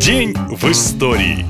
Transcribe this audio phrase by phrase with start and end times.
[0.00, 1.44] День в истории.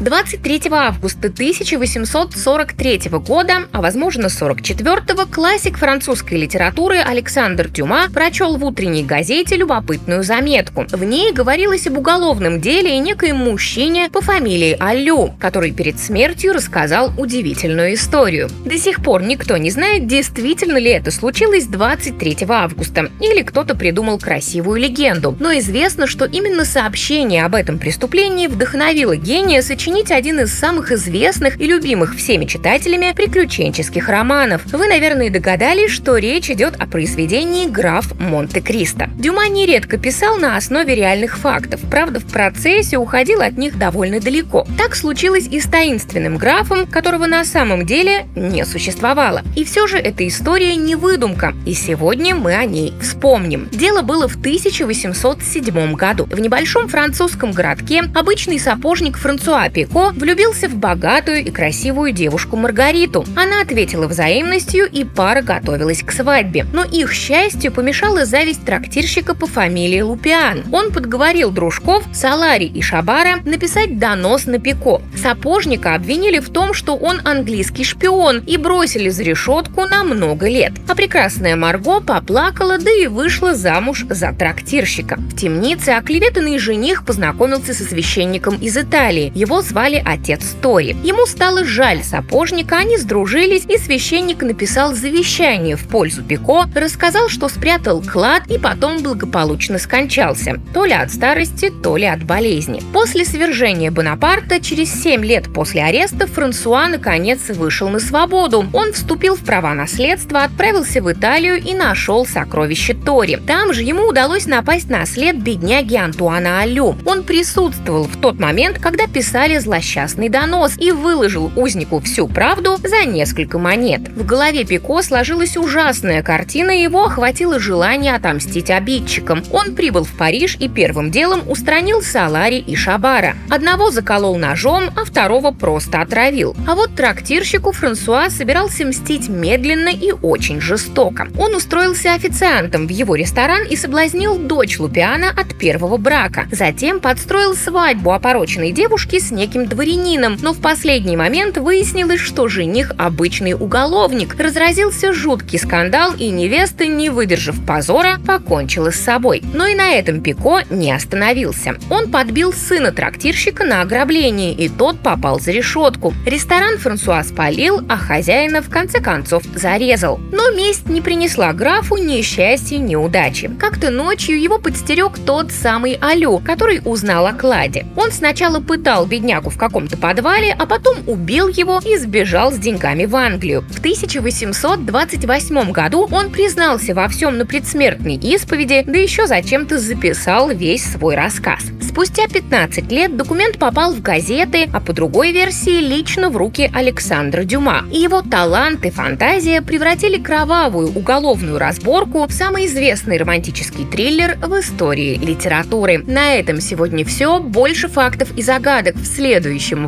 [0.00, 9.04] 23 августа 1843 года, а возможно 44 классик французской литературы Александр Дюма прочел в утренней
[9.04, 10.84] газете любопытную заметку.
[10.90, 16.52] В ней говорилось об уголовном деле и некоем мужчине по фамилии Аллю, который перед смертью
[16.52, 18.50] рассказал удивительную историю.
[18.66, 24.18] До сих пор никто не знает, действительно ли это случилось 23 августа, или кто-то придумал
[24.18, 25.34] красивую легенду.
[25.40, 30.90] Но известно, что именно сообщение об этом преступлении вдохновило гения сочинить сочинить один из самых
[30.90, 34.62] известных и любимых всеми читателями приключенческих романов.
[34.66, 39.08] Вы, наверное, догадались, что речь идет о произведении «Граф Монте-Кристо».
[39.16, 44.66] Дюма нередко писал на основе реальных фактов, правда, в процессе уходил от них довольно далеко.
[44.76, 49.42] Так случилось и с таинственным графом, которого на самом деле не существовало.
[49.54, 53.68] И все же эта история не выдумка, и сегодня мы о ней вспомним.
[53.70, 56.24] Дело было в 1807 году.
[56.24, 63.26] В небольшом французском городке обычный сапожник Франсуа Пико влюбился в богатую и красивую девушку Маргариту.
[63.36, 66.64] Она ответила взаимностью, и пара готовилась к свадьбе.
[66.72, 70.64] Но их счастью помешала зависть трактирщика по фамилии Лупиан.
[70.72, 75.02] Он подговорил дружков Салари и Шабара написать донос на Пико.
[75.14, 80.72] Сапожника обвинили в том, что он английский шпион, и бросили за решетку на много лет.
[80.88, 85.16] А прекрасная Марго поплакала, да и вышла замуж за трактирщика.
[85.16, 89.30] В темнице оклеветанный жених познакомился со священником из Италии.
[89.34, 90.96] Его звали отец Тори.
[91.02, 97.48] Ему стало жаль сапожника, они сдружились, и священник написал завещание в пользу Пико, рассказал, что
[97.48, 102.82] спрятал клад и потом благополучно скончался, то ли от старости, то ли от болезни.
[102.92, 108.66] После свержения Бонапарта, через 7 лет после ареста, Франсуа наконец вышел на свободу.
[108.72, 113.36] Он вступил в права наследства, отправился в Италию и нашел сокровище Тори.
[113.36, 116.96] Там же ему удалось напасть на след бедняги Антуана Алю.
[117.04, 122.76] Он присутствовал в тот момент, когда писали написали злосчастный донос и выложил узнику всю правду
[122.82, 124.00] за несколько монет.
[124.14, 129.42] В голове Пико сложилась ужасная картина, и его охватило желание отомстить обидчикам.
[129.52, 133.36] Он прибыл в Париж и первым делом устранил Салари и Шабара.
[133.50, 136.56] Одного заколол ножом, а второго просто отравил.
[136.66, 141.28] А вот трактирщику Франсуа собирался мстить медленно и очень жестоко.
[141.38, 146.46] Он устроился официантом в его ресторан и соблазнил дочь Лупиана от первого брака.
[146.52, 152.92] Затем подстроил свадьбу опороченной девушки с неким дворянином, но в последний момент выяснилось, что жених
[152.98, 154.34] обычный уголовник.
[154.38, 159.42] Разразился жуткий скандал, и невеста, не выдержав позора, покончила с собой.
[159.54, 161.76] Но и на этом Пико не остановился.
[161.90, 166.12] Он подбил сына трактирщика на ограбление, и тот попал за решетку.
[166.26, 170.18] Ресторан Франсуа спалил, а хозяина в конце концов зарезал.
[170.32, 173.48] Но месть не принесла графу ни счастья, ни удачи.
[173.60, 177.86] Как-то ночью его подстерег тот самый Алю, который узнал о кладе.
[177.96, 182.58] Он сначала пытал беднягу беднягу в каком-то подвале, а потом убил его и сбежал с
[182.58, 183.62] деньгами в Англию.
[183.68, 190.84] В 1828 году он признался во всем на предсмертной исповеди, да еще зачем-то записал весь
[190.84, 191.62] свой рассказ.
[191.80, 197.44] Спустя 15 лет документ попал в газеты, а по другой версии лично в руки Александра
[197.44, 197.84] Дюма.
[197.92, 204.60] И его талант и фантазия превратили кровавую уголовную разборку в самый известный романтический триллер в
[204.60, 206.02] истории литературы.
[206.06, 207.38] На этом сегодня все.
[207.40, 209.25] Больше фактов и загадок в следующем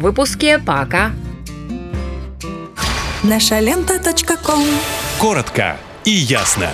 [0.00, 0.58] выпуске.
[0.58, 1.12] Пока!
[3.22, 3.98] Наша лента.
[5.18, 6.70] Коротко и ясно.